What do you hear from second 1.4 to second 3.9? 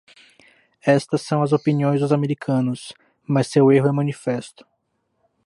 as opiniões dos americanos; mas seu erro